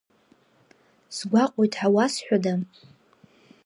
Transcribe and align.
Сгәаҟуеит 1.15 1.73
ҳәа 1.79 1.89
уазҳәада? 1.95 2.53